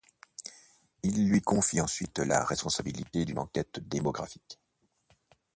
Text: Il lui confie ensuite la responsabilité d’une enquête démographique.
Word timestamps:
Il 1.03 1.29
lui 1.29 1.41
confie 1.41 1.79
ensuite 1.79 2.17
la 2.17 2.43
responsabilité 2.43 3.23
d’une 3.23 3.37
enquête 3.37 3.87
démographique. 3.87 4.59